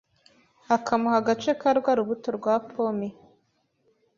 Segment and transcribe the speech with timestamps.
[0.75, 3.07] akamuha agace ka rwa rubuto rwa pome